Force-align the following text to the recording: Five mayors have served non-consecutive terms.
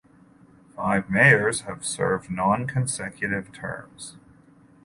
Five 0.75 1.11
mayors 1.11 1.61
have 1.67 1.85
served 1.85 2.31
non-consecutive 2.31 3.51
terms. 3.53 4.17